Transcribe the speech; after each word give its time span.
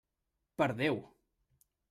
Per 0.61 0.69
Déu! 0.79 0.97